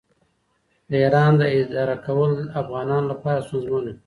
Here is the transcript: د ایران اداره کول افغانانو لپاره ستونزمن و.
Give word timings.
د 0.89 0.91
ایران 1.03 1.33
اداره 1.59 1.97
کول 2.05 2.31
افغانانو 2.61 3.09
لپاره 3.11 3.39
ستونزمن 3.47 3.83
و. 3.95 3.95